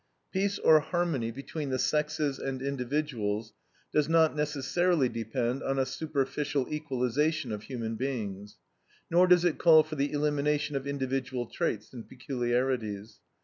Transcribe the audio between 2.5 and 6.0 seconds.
individuals does not necessarily depend on a